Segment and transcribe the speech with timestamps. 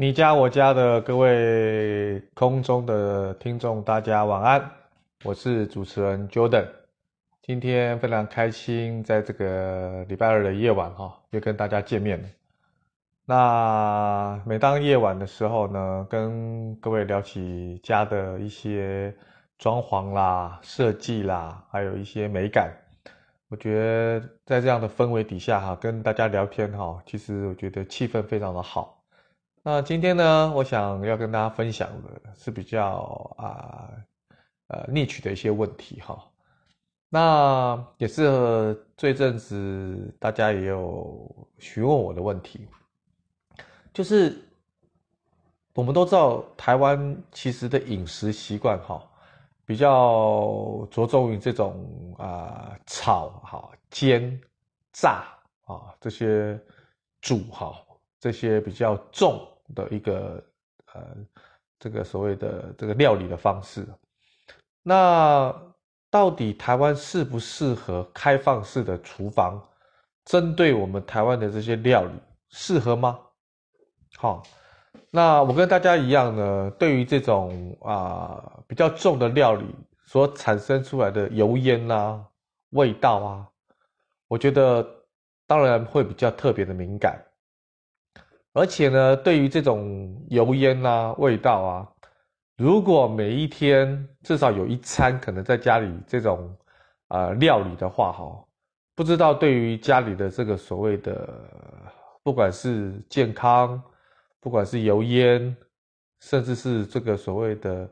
[0.00, 4.70] 你家我家的各位空中的听众，大家晚安，
[5.24, 6.68] 我是主持人 Jordan。
[7.42, 12.28] 今天非常开心，在这个礼拜二的夜晚哈，又跟大家见面了。
[13.24, 19.12] 那每当夜晚的时候呢，跟各位聊起家的一些
[19.58, 22.72] 装潢啦、设计啦，还有一些美感，
[23.48, 28.97] 我觉得在这样的氛围底下哈，跟大家聊天哈，其实我觉得气氛非常的好。
[29.70, 33.92] 那今天呢，我想要跟大家分享的是比较啊
[34.68, 36.26] 呃逆曲的一些问题哈。
[37.10, 42.66] 那也是这阵子大家也有询问我的问题，
[43.92, 44.42] 就是
[45.74, 49.06] 我们都知道台湾其实的饮食习惯哈，
[49.66, 54.40] 比较着重于这种啊炒哈、煎、
[54.94, 55.26] 炸
[55.66, 56.58] 啊这些
[57.20, 57.74] 煮哈。
[58.20, 60.42] 这些比较重的一个
[60.94, 61.16] 呃，
[61.78, 63.86] 这个所谓的这个料理的方式，
[64.82, 65.54] 那
[66.10, 69.62] 到底台湾适不适合开放式的厨房？
[70.24, 72.12] 针对我们台湾的这些料理，
[72.50, 73.18] 适合吗？
[74.16, 74.42] 好，
[75.10, 79.64] 那我跟大家一样呢，对于这种啊、比较重的料理
[80.04, 82.22] 所产生出来的油烟啊、
[82.70, 83.48] 味道啊，
[84.26, 84.86] 我觉得
[85.46, 87.18] 当然会比较特别的敏感。
[88.54, 91.88] 而且呢，对于这种油烟啊、味道啊，
[92.56, 96.56] 如果每一天至少有一餐可能在家里这种
[97.08, 98.44] 啊、料理的话，哈，
[98.96, 101.28] 不知道对于家里的这个所谓的，
[102.24, 103.80] 不管是健康，
[104.40, 105.56] 不管是油烟，
[106.20, 107.90] 甚至是这个所谓的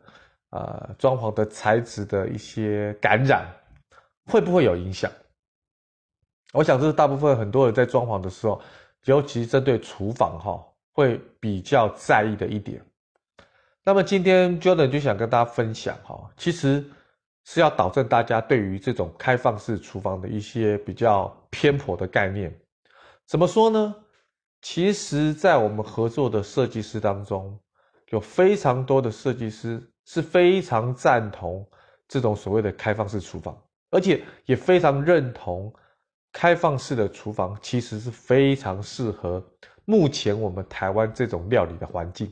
[0.51, 3.47] 啊、装潢的材质的一些感染，
[4.33, 5.09] 会不会有影响？
[6.53, 8.61] 我想这是大部分很多人在装潢的时候。
[9.07, 12.85] 尤其针对厨房哈，会比较在意的一点。
[13.85, 16.85] 那么今天 Jordan 就想跟大家分享哈，其实
[17.45, 22.53] 是要导正大家对于这种开放式厨房的一些比较偏颇的概念。
[23.27, 23.95] 怎么说呢？
[24.61, 27.56] 其实，在我们合作的设计师当中，
[28.11, 31.65] 有非常多的设计师是非常赞同
[32.09, 33.56] 这种所谓的开放式厨房，
[33.91, 35.72] 而且也非常认同。
[36.36, 39.42] 开放式的厨房其实是非常适合
[39.86, 42.30] 目前我们台湾这种料理的环境。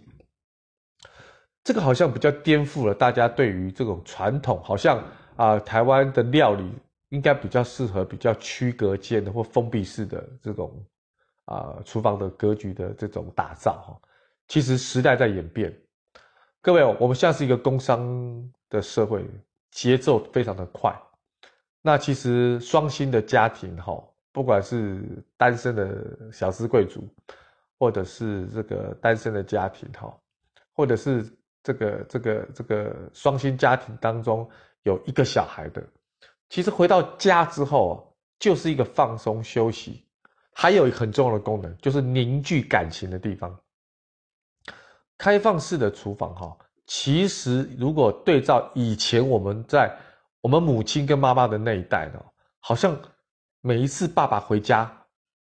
[1.63, 5.03] 这个好像比较颠覆了大家对于这种传统，好像
[5.37, 6.71] 啊、台湾的料理
[7.09, 10.85] 应该比较适合比较区隔间的或封闭式的这种
[11.47, 14.09] 啊、厨房的格局的这种打造哈。
[14.49, 15.75] 其实时代在演变，
[16.61, 19.25] 各位，我们现在是一个工商的社会，
[19.71, 20.95] 节奏非常的快。
[21.87, 24.03] 那其实双薪的家庭哈，
[24.33, 25.03] 不管是
[25.37, 27.07] 单身的小资贵族，
[27.79, 30.11] 或者是这个单身的家庭哈，
[30.73, 31.31] 或者是
[31.63, 34.49] 这个这个这个双薪家庭当中
[34.85, 35.87] 有一个小孩的，
[36.49, 40.03] 其实回到家之后就是一个放松休息，
[40.55, 43.55] 还有一个很重要的功能就是凝聚感情的地方。
[45.19, 46.57] 开放式的厨房哈，
[46.87, 49.95] 其实如果对照以前我们在
[50.45, 52.23] 我们母亲跟妈妈的那一代呢，
[52.61, 52.95] 好像
[53.63, 54.95] 每一次爸爸回家，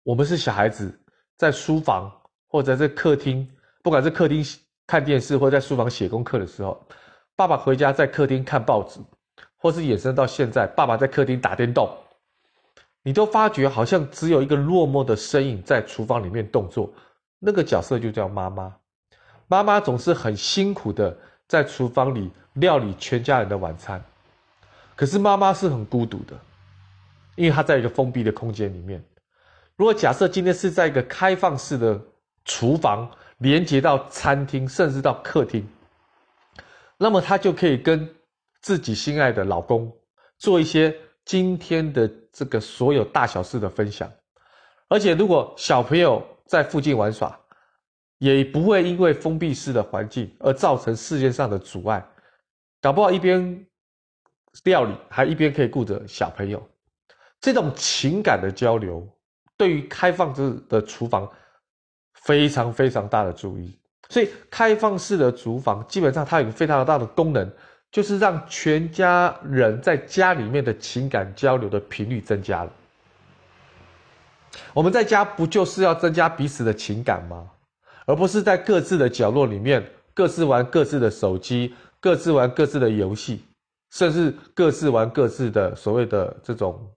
[0.03, 0.95] 我们是小孩子，
[1.39, 2.13] 在书房
[2.49, 3.51] 或者在客厅，
[3.83, 4.45] 不管是客厅
[4.87, 6.87] 看电视或者在书房写功课的时候，
[7.35, 9.01] 爸爸回家在客厅看报纸，
[9.57, 11.89] 或是衍生到现在，爸爸在客厅打电动，
[13.03, 16.93] 你都发觉好像只有一个落寞的身影在厨房里面动作，
[17.39, 18.77] 那个角色就叫妈妈。
[19.47, 21.17] 妈妈总是很辛苦的
[21.49, 24.05] 在厨房里料理全家人的晚餐。
[24.97, 26.39] 可是妈妈是很孤独的，
[27.37, 29.05] 因为她在一个封闭的空间里面。
[29.77, 32.01] 如果假设今天是在一个开放式的
[32.45, 35.67] 厨房，连接到餐厅，甚至到客厅，
[36.97, 38.09] 那么她就可以跟
[38.61, 39.93] 自己心爱的老公
[40.39, 40.95] 做一些
[41.25, 44.09] 今天的这个所有大小事的分享。
[44.89, 47.37] 而且，如果小朋友在附近玩耍，
[48.19, 52.07] 也不会因为封闭式的环境而造成视线上的阻碍，
[52.81, 53.67] 搞不好一边。
[54.63, 56.63] 料理还一边可以顾着小朋友，
[57.41, 59.07] 这种情感的交流，
[59.57, 61.29] 对于开放式的厨房
[62.23, 63.79] 非常非常大的注意。
[64.09, 67.51] 所以开放式的厨房基本上它有一个非常大的功能，
[67.91, 72.73] 就是让全家人在家里面的情感交流的频率增加了。
[74.73, 77.51] 我们在家不就是要增加彼此的情感吗？
[78.07, 83.43] 而不是在各自的角落里面各自玩各自的手机，各自玩各自的游戏。
[83.95, 86.93] 甚至各自玩各自的所谓的这种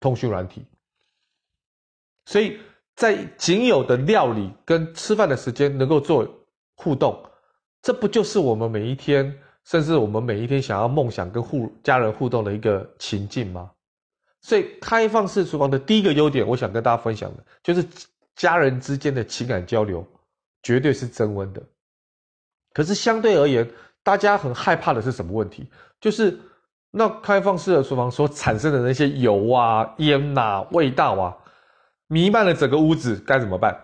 [0.00, 0.66] 通讯软体，
[2.26, 2.58] 所以
[2.96, 6.28] 在仅有的料理跟吃饭的时间能够做
[6.74, 7.24] 互动，
[7.80, 9.32] 这不就是我们每一天，
[9.64, 13.70] 甚至我们每一天想要梦想跟互家人互动的一个情境吗？
[14.42, 17.86] 所以，开放式厨房的第一个优点，我想跟大家分享的，就是
[18.34, 20.04] 家人之间的情感交流
[20.64, 21.62] 绝对是增温的。
[22.72, 23.70] 可是相对而言，
[24.02, 25.68] 大家很害怕的是什么问题？
[26.00, 26.38] 就是
[26.90, 31.36] 那开放式的厨房所产生的那些油啊、烟呐、味道啊，
[32.06, 33.78] 弥漫了整个屋子，该怎么办？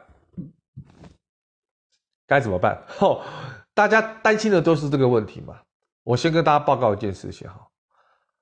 [2.26, 2.82] 该怎么办？
[2.88, 3.22] 吼，
[3.74, 5.54] 大家担心的都是这个问题嘛。
[6.02, 7.69] 我先跟大家报告一件事情哈，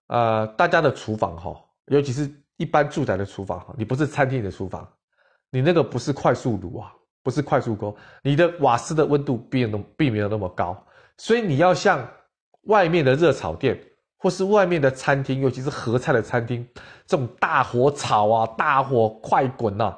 [0.07, 1.55] 呃，大家的厨房哈，
[1.87, 4.87] 尤其是一般住宅的厨房哈，你不是餐厅的厨房，
[5.51, 6.93] 你那个不是快速炉啊，
[7.23, 10.87] 不是快速锅，你的瓦斯的温度并没有并没有那么高，
[11.17, 12.09] 所以你要像
[12.63, 13.81] 外面的热炒店
[14.17, 16.67] 或是外面的餐厅，尤其是合菜的餐厅，
[17.07, 19.95] 这种大火炒啊，大火快滚呐，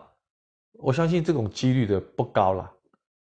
[0.75, 2.71] 我相信这种几率的不高啦。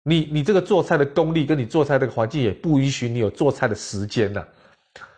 [0.03, 4.45] 你你这个做菜的功力，跟你做菜的环境也不允许你有做菜的时间呐，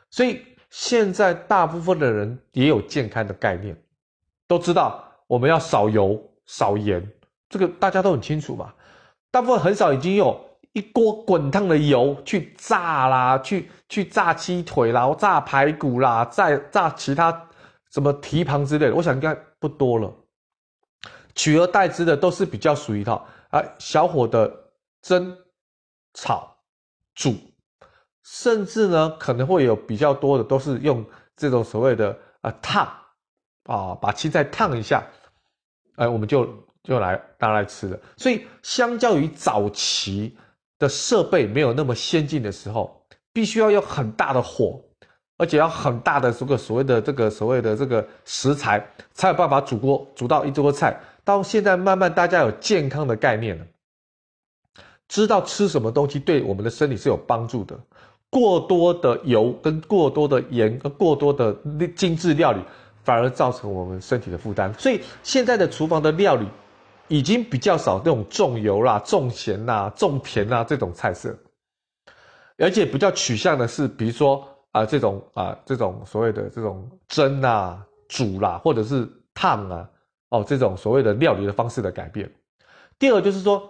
[0.09, 3.75] 所以现在大部分的人也有健康的概念，
[4.47, 7.07] 都知道我们要少油少盐，
[7.49, 8.73] 这个大家都很清楚嘛。
[9.29, 10.39] 大部分很少已经有
[10.73, 17.49] 一锅滚烫的油去炸啦，去去炸鸡腿啦，炸排骨啦，再炸其他
[17.91, 20.13] 什么蹄膀之类的，我想应该不多了。
[21.35, 24.59] 取而代之的都是比较属于一套啊小火的。
[25.03, 25.35] 蒸、
[26.13, 26.55] 炒、
[27.15, 27.33] 煮，
[28.21, 31.03] 甚至呢可能会有比较多的，都是用
[31.35, 32.85] 这种所谓的啊烫
[33.63, 35.03] 啊，把青菜烫一下，
[35.95, 36.47] 哎，我们就
[36.83, 37.99] 就来拿来吃了。
[38.15, 40.37] 所以，相较于早期
[40.81, 44.81] 的设备没有那么先进的时候，必须要用很大的火，
[45.37, 48.83] 而且要很大的这个所谓的这个所谓的这个食材，
[49.13, 50.99] 才有办法煮锅煮到一桌菜。
[51.23, 53.65] 到现在，慢慢大家有健康的概念了。
[55.07, 57.79] 知道吃什么东西对我们的身体是有帮助的，
[58.31, 61.55] 过多的油跟过多的盐跟过多的
[61.95, 62.59] 精致料理，
[63.03, 64.73] 反而造成我们身体的负担。
[64.79, 66.47] 所以现在的厨房的料理
[67.11, 71.37] 已经比较少这种重油啦、重咸啦、重甜啦这种菜色，
[72.57, 74.37] 而且比较取向的是，比如说
[74.71, 79.89] 啊、呃、这种啊、呃、这种所谓的这种蒸啊、煮啦，或者是烫啊
[80.29, 82.31] 哦这种所谓的料理的方式的改变。
[82.97, 83.69] 第二就是说。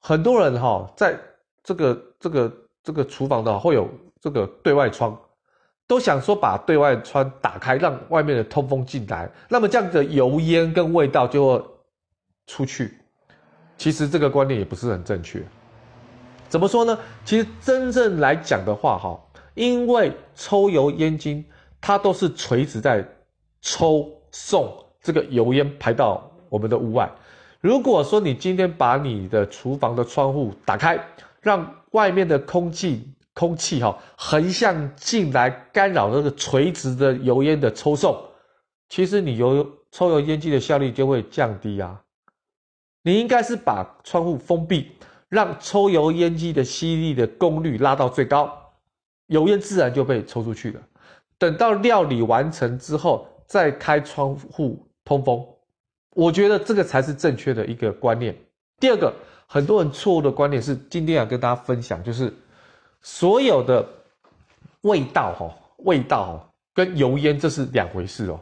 [0.00, 1.18] 很多人哈，在
[1.64, 2.52] 这个这个
[2.84, 3.90] 这个厨房的会有
[4.20, 5.14] 这个对外窗，
[5.88, 11.64] 都想说把对外窗打开，让外面的通风进来，那么这样的油烟跟味道就会
[12.48, 12.98] 出去。
[13.76, 15.40] 其实这个观念也不是很正确。
[16.48, 16.98] 怎么说呢？
[17.24, 19.16] 其实真正来讲的话，哈，
[19.54, 21.44] 因为抽油烟机
[21.80, 23.06] 它都是垂直在
[23.60, 27.08] 抽送这个油烟排到我们的屋外。
[27.60, 30.98] 如果说你今天把你的厨房的窗户打开，
[31.40, 38.16] 让外面的空气空气哈横向进来干扰这个垂直的油烟的抽送，
[38.88, 42.00] 其实你油抽油烟机的效率就会降低啊。
[43.08, 44.92] 你应该是把窗户封闭，
[45.30, 48.54] 让抽油烟机的吸力的功率拉到最高，
[49.28, 50.80] 油烟自然就被抽出去了。
[51.38, 55.42] 等到料理完成之后，再开窗户通风。
[56.10, 58.36] 我觉得这个才是正确的一个观念。
[58.78, 59.10] 第二个，
[59.46, 62.30] 很多人错误的观念是，今天要跟大家分享，就是
[63.00, 63.88] 所有的
[64.82, 68.38] 味道哈，味道哈，跟油烟这是两回事哦，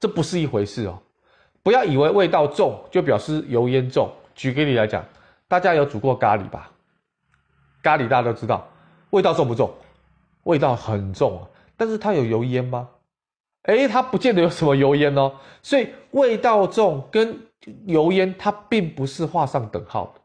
[0.00, 0.98] 这不是一回事哦。
[1.66, 4.08] 不要以为味道重就表示油烟重。
[4.36, 5.04] 举个例来讲，
[5.48, 6.70] 大家有煮过咖喱吧？
[7.82, 8.64] 咖喱大家都知道，
[9.10, 9.68] 味道重不重？
[10.44, 11.42] 味道很重啊，
[11.76, 12.88] 但是它有油烟吗？
[13.64, 17.36] 诶，它不见得有什么油烟哦，所以味道重跟
[17.86, 20.20] 油烟它并不是画上等号的，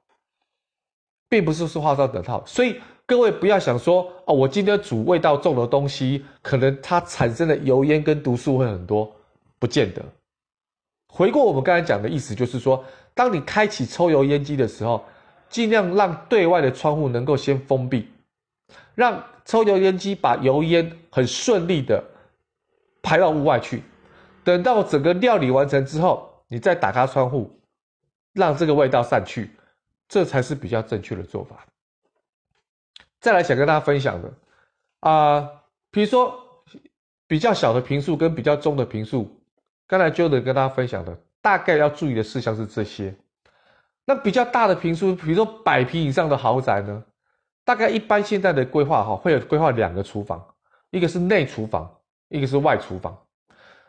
[1.27, 2.45] 并不是是画上等号。
[2.45, 9.12] 所以各位不要想说哦，我今天煮味道重的东西，可能它产生的油烟跟毒素会很多，
[9.57, 10.05] 不见得。
[11.13, 15.03] 回过我们刚才讲的意思，就是说，当你开启抽油烟机的时候，
[15.49, 18.09] 尽量让对外的窗户能够先封闭，
[18.95, 22.01] 让抽油烟机把油烟很顺利的。
[23.03, 23.81] 排到屋外去，
[24.43, 27.51] 等到整个料理完成之后，你再打开窗户，
[28.33, 29.49] 让这个味道散去，
[30.07, 31.65] 这才是比较正确的做法。
[33.19, 34.31] 再来想跟大家分享的
[34.99, 35.49] 啊、
[35.89, 36.39] 比如说
[37.25, 39.40] 比较小的平数跟比较中的平数，
[39.91, 43.13] 刚才就能跟大家分享的，大概要注意的事项是这些。
[44.05, 47.03] 那比较大的平数，比如说百平以上的豪宅呢，
[47.65, 50.41] 大概一般现在的规划哈，会有规划两个厨房，
[50.91, 51.88] 一个是内厨房。
[52.33, 53.13] 一个是外厨房，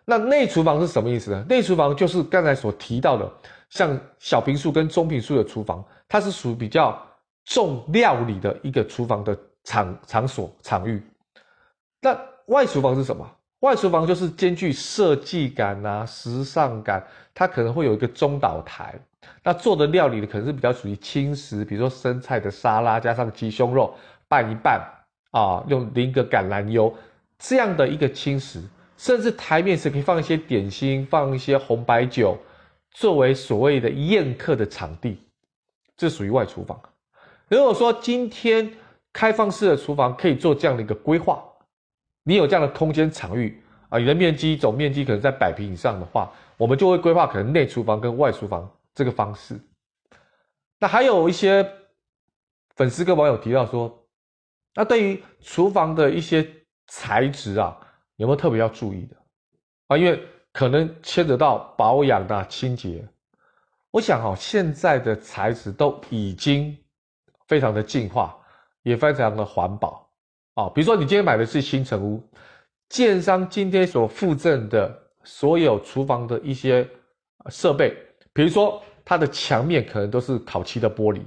[0.04, 1.46] 那内厨房是什么意思呢？
[1.48, 3.32] 内厨房就是刚才所提到的，
[3.70, 7.00] 像小平数跟中平数的厨房，它是属于比较
[7.44, 11.00] 重料理的一个厨房的场场所场域。
[12.00, 13.24] 那外厨房是什么？
[13.62, 17.00] 外厨房就是兼具设计感啊、时尚感，
[17.32, 18.92] 它可能会有一个中岛台，
[19.44, 23.94] 那做的料理呢，可能是比较属于轻食，比如说生菜的沙拉加上鸡胸肉
[24.26, 24.80] 拌一拌
[25.30, 26.92] 啊，用淋个橄榄油
[27.38, 28.60] 这样的一个轻食，
[28.96, 32.36] 甚至台面是可以放一些点心，放一些红白酒，
[32.90, 35.22] 作为所谓的宴客的场地，
[35.96, 36.76] 这属于外厨房。
[37.48, 38.68] 如果说今天
[39.12, 41.40] 开放式的厨房可以做这样的一个规划。
[42.24, 49.60] 你有这样的空间场域啊，你的面积总面积可能在百平以上的话，我们就会规划可能内厨房跟外厨房这个方式。
[50.78, 51.68] 那还有一些
[52.76, 54.06] 粉丝跟网友提到说，
[54.74, 56.48] 那对于厨房的一些
[56.86, 57.76] 材质啊，
[58.16, 59.16] 有没有特别要注意的
[59.88, 59.96] 啊？
[59.96, 60.20] 因为
[60.52, 63.06] 可能牵扯到保养啊、清洁。
[63.90, 66.76] 我想哈，现在的材质都已经
[67.46, 68.34] 非常的进化，
[68.82, 70.10] 也非常的环保。
[70.54, 72.22] 啊，比如说你今天买的是新城屋，
[72.90, 74.94] 建商今天所附赠的
[75.24, 76.86] 所有厨房的一些
[77.48, 77.96] 设备，
[78.34, 81.20] 比如说它的墙面可能都是烤漆的玻璃，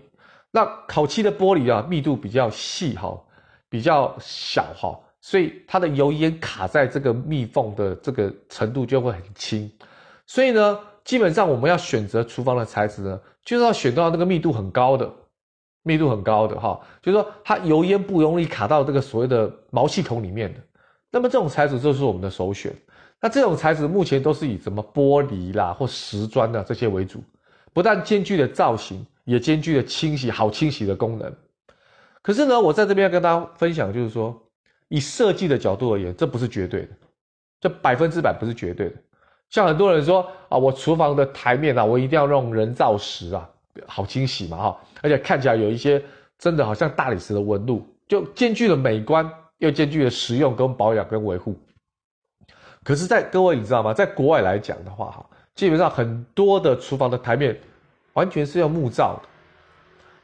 [0.52, 3.20] 那烤漆的玻璃啊密度比较细哈，
[3.68, 9.72] 比较小哈，所以它的油烟卡在这个密缝的这个程度就会很轻，
[10.28, 15.12] 所以呢，基本上我们要选择厨房的材质呢，就是要选到那个密度很高的。
[15.86, 20.60] 密度很高的哈，就是说它油烟不容易卡到这个所谓的毛细孔里面的，
[21.12, 22.74] 那么这种材质就是我们的首选。
[23.22, 27.24] 那这种材质目前都是以什么玻璃啦或石砖的这些为主，
[27.72, 31.32] 不但兼具了造型，也兼具了清洗好清洗的功能。
[32.24, 34.36] 可是呢，我在这边要跟大家分享，就是说
[34.88, 36.90] 以设计的角度而言，这不是绝对的，
[37.62, 38.96] 这百分之百不是绝对的。
[39.52, 43.48] 像很多人说啊，我厨房的台面啊，我一定要用人造石啊。
[43.88, 46.02] 好清洗嘛哈，而且看起来有一些
[46.38, 51.56] 真的好像大理石的纹路，就兼具了美观，又兼具了实用跟保养跟维护。
[52.84, 53.94] 可是，在各位你知道吗？
[53.94, 57.60] 在国外来讲的话哈，基本上很多的厨房的台面
[58.14, 59.30] 完全是用木造的。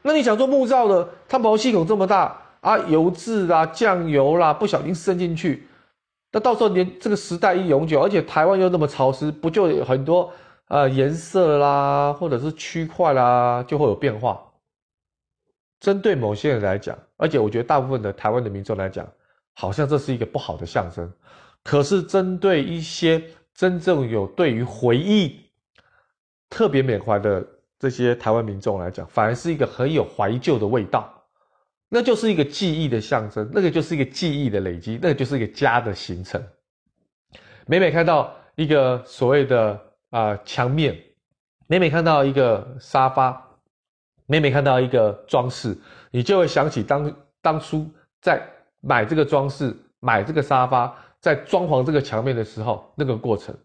[0.02, 5.66] 那你想说木造的，它毛细孔这么大啊，油渍啦、酱油啦，不小心渗进去，
[6.30, 10.32] 那到时候连这个时代一永久，而且台湾又那么潮湿，不就有很多？
[10.72, 14.42] 呃，颜色啦，或者是区块啦，就会有变化。
[15.78, 19.06] 针对某些人来讲，而且我觉得大部分的台湾的民众来讲，
[19.52, 21.12] 好像这是一个不好的象征。
[21.62, 25.38] 可是针对一些真正有对于回忆
[26.48, 27.46] 特别缅怀的
[27.78, 31.22] 这些台湾民众来讲，反而是一个很有怀旧的味道。
[31.90, 36.42] 那就是一个记忆的象征，那个就是一个记忆的累积，那个就是一个家的形成。
[37.66, 39.78] 每每看到一个所谓的。
[40.12, 40.94] 啊、墙面，
[41.66, 43.42] 每每看到一个沙发，
[44.26, 45.74] 每每看到一个装饰，
[46.10, 47.90] 你就会想起当当初
[48.20, 48.46] 在
[48.82, 53.56] 买这个装饰、买这个沙发、在装潢这个墙面的时候，那个过程，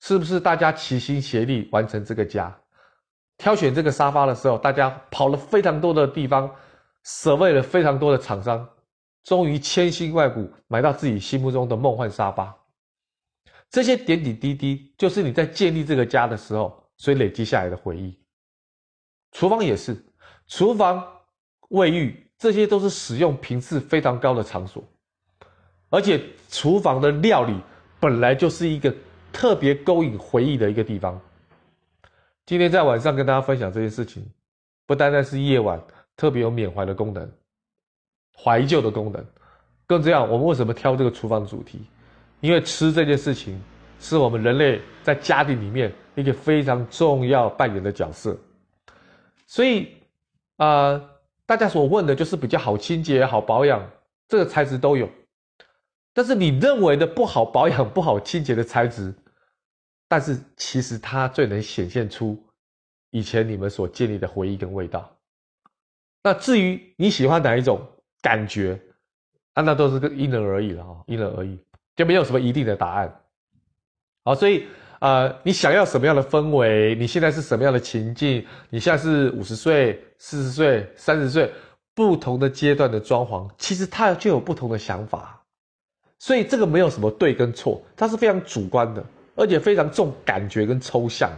[0.00, 2.52] 是不是大家齐心协力完成这个家？
[3.36, 6.50] 挑选这个沙发的时候，大家跑了非常多的地方，
[7.04, 8.68] 舍喂了非常多的厂商，
[9.22, 12.52] 终于千辛万苦买到自己心目中的梦幻沙发。
[13.70, 18.18] 这些点点滴滴，就是你在建立这个家的时候，所以累积下来的回忆。
[19.32, 19.96] 厨房也是，
[20.46, 21.06] 厨房、
[21.68, 24.82] 卫浴，这些都是使用频次非常高的场所，
[25.90, 27.54] 而且厨房的料理
[28.00, 28.94] 本来就是一个
[29.32, 31.20] 特别勾引回忆的一个地方。
[32.46, 34.26] 今天在晚上跟大家分享这件事情，
[34.86, 35.78] 不单单是夜晚
[36.16, 37.30] 特别有缅怀的功能、
[38.34, 39.22] 怀旧的功能，
[39.86, 41.82] 更这样，我们为什么挑这个厨房主题？
[42.40, 43.60] 因为吃这件事情，
[43.98, 48.36] 是我们人类在家庭里面一个非常重要扮演的角色，
[49.46, 49.96] 所以
[50.56, 51.10] 啊、呃，
[51.46, 53.84] 大家所问的就是比较好清洁、好保养，
[54.28, 55.08] 这个材质都有。
[56.12, 59.14] 但是你认为的不好保养、不好清洁的材质，
[60.08, 62.40] 但是其实它最能显现出
[63.10, 65.16] 以前你们所建立的回忆跟味道。
[66.22, 67.80] 那至于你喜欢哪一种
[68.20, 68.80] 感觉，
[69.54, 71.58] 啊，那都是个因人而异了哈，因人而异。
[71.98, 73.12] 就没有什么一定的答案，
[74.22, 74.68] 好，所以
[75.00, 76.94] 呃，你想要什么样的氛围？
[76.94, 78.46] 你现在是什么样的情境？
[78.70, 81.52] 你现在是五十岁、四十岁、三十岁，
[81.96, 85.42] 不同的阶段的装潢，其实它就有不同的想法，
[86.20, 91.28] 所以这个没有什么对跟错，它是非常主观的，而且非常重感觉跟抽象。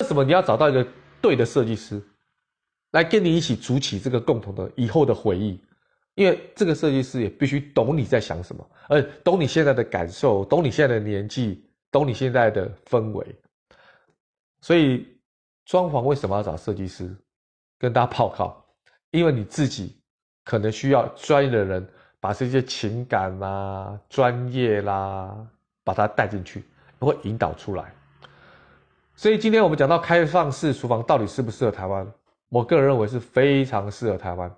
[0.00, 0.84] 为什么你要找到一个
[1.20, 2.02] 对的设计师，
[2.90, 5.56] 来跟你一起组起这个共同的以后的回忆？
[6.18, 13.24] 因为这个设计师也必须懂你在想什么，而懂你现在的感受，懂你现在的年纪，懂你现在的氛围。
[14.60, 15.06] 所以
[15.64, 17.16] 装潢为什么要找设计师？
[17.78, 18.60] 跟大家报告，
[19.12, 19.96] 因为你自己
[20.42, 25.36] 可能需要专业的人把这些情感啦、啊、专业啦，
[25.84, 26.64] 把它带进去，
[26.98, 27.94] 会引导出来。
[29.14, 32.04] 所以今天我们讲到开放式厨房到底适不适合台湾？
[32.48, 34.52] 我个人认为是非常适合台湾。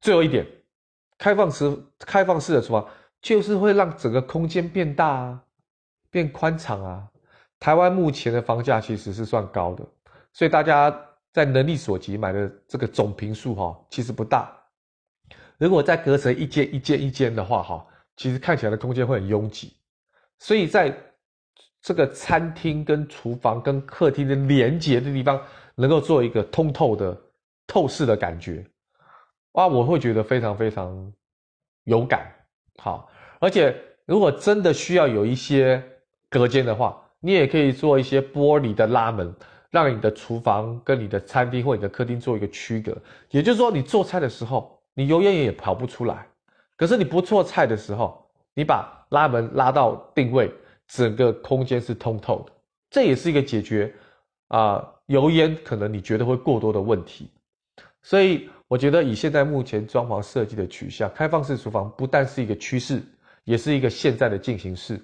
[0.00, 0.46] 最后一点，
[1.18, 2.88] 开放式开放式的厨房
[3.20, 5.42] 就是会让整个空间变大啊，
[6.10, 7.08] 变宽敞啊。
[7.58, 9.84] 台湾目前的房价其实是算高的，
[10.32, 10.90] 所以大家
[11.32, 14.50] 在能力所及买的这个总坪数哈，其实不大。
[15.58, 19.76] 如果再隔成一间一间一间的话哈，其实看起来的空间会很拥挤，
[20.38, 20.96] 所以在。
[21.82, 25.42] 这个餐厅跟厨房跟客厅的连接的地方，
[25.74, 27.18] 能够做一个通透的
[27.66, 28.62] 透视的感觉，
[29.52, 31.12] 哇，我会觉得非常非常
[31.84, 32.32] 有感。
[32.78, 33.74] 好，而且
[34.06, 35.82] 如果真的需要有一些
[36.28, 39.34] 隔间的话，你也可以做一些玻璃的拉门，
[39.70, 42.96] 让你的厨房跟你的餐厅或你的客厅做一个区隔。
[43.30, 46.26] 也就是说，你做菜的时候，你油烟也跑不出来。
[46.76, 50.50] 可是你不做菜的时候，你把拉门拉到定位。
[50.92, 52.52] 整个空间是通透的，
[52.90, 53.94] 这也是一个解决
[54.48, 57.30] 啊、油烟可能你觉得会过多的问题。
[58.02, 63.02] 所以我觉得以现在目前装潢设计的取向，开放式厨房不但是一个趋势，
[63.42, 64.96] 也是一个现在的进行式，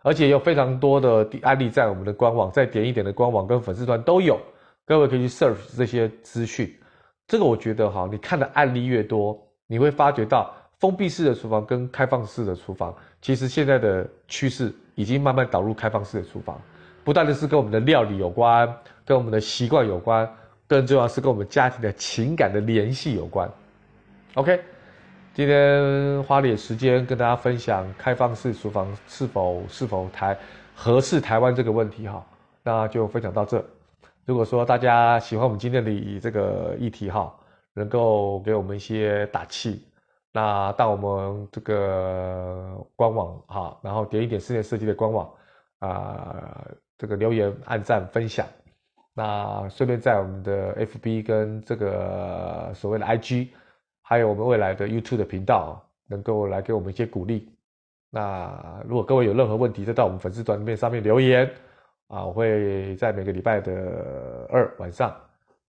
[0.00, 4.40] 而且有非常多的案例在我们的官网，在点一点的官网跟粉丝团都有，
[4.86, 6.74] 各位可以去 search 这些资讯。
[7.26, 14.74] 这个我觉得哈，你看的案例越多，你会发觉到封闭式的厨房跟开放式的厨房，其实现在的趋势。
[14.96, 16.60] 已经慢慢导入开放式的厨房，
[17.04, 18.68] 不但的是跟我们的料理有关，
[19.06, 20.30] 跟我们的习惯有关，
[20.70, 23.50] 更重要是跟我们家庭的情感的联系有关。
[24.34, 24.60] OK，
[25.34, 30.38] 今天花点时间跟大家分享开放式厨房是否是否台
[30.72, 32.24] 合适台湾这个问题哈，
[32.62, 33.60] 那就分享到这。
[34.24, 37.34] 如果说大家喜欢我们今天的这个议题哈，
[37.74, 39.84] 能够给我们一些打气。
[40.32, 45.28] 那到我们这个官网哈，然后点一点室内设计的官网
[45.80, 46.64] 啊、
[46.96, 48.46] 这个留言、按赞、分享。
[49.22, 53.48] 那顺便在我们的 FB 跟这个所谓的 IG，
[54.00, 57.52] 还有我们未来的 YouTube 的频道，能够来给我们一些鼓励。
[58.08, 61.46] 那如果各位有任何问题，再到我们粉丝团里面上面留言
[62.08, 65.14] 啊，我会在每个礼拜的二晚上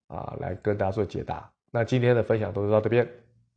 [0.07, 1.51] 啊来跟大家做解答。
[1.71, 3.05] 那今天的分享都是到这边。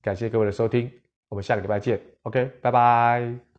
[0.02, 0.90] 感谢各位的收听，
[1.28, 2.00] 我们下个礼拜见。
[2.22, 3.53] OK，拜拜。